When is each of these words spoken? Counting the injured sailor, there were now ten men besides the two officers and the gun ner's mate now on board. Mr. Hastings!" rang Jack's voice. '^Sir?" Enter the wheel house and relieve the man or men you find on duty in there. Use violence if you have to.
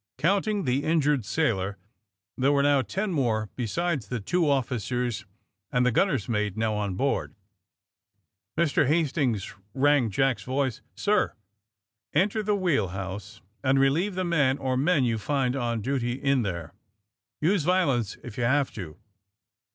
Counting 0.17 0.63
the 0.63 0.83
injured 0.83 1.25
sailor, 1.25 1.77
there 2.35 2.51
were 2.51 2.63
now 2.63 2.81
ten 2.81 3.13
men 3.13 3.49
besides 3.55 4.07
the 4.07 4.19
two 4.19 4.49
officers 4.49 5.27
and 5.71 5.85
the 5.85 5.91
gun 5.91 6.07
ner's 6.07 6.27
mate 6.27 6.57
now 6.57 6.73
on 6.73 6.95
board. 6.95 7.35
Mr. 8.57 8.87
Hastings!" 8.87 9.53
rang 9.75 10.09
Jack's 10.09 10.41
voice. 10.41 10.81
'^Sir?" 10.97 11.33
Enter 12.15 12.41
the 12.41 12.55
wheel 12.55 12.87
house 12.87 13.41
and 13.63 13.77
relieve 13.79 14.15
the 14.15 14.23
man 14.23 14.57
or 14.57 14.75
men 14.75 15.03
you 15.03 15.19
find 15.19 15.55
on 15.55 15.81
duty 15.81 16.13
in 16.13 16.41
there. 16.41 16.73
Use 17.39 17.61
violence 17.63 18.17
if 18.23 18.39
you 18.39 18.43
have 18.43 18.71
to. 18.71 18.97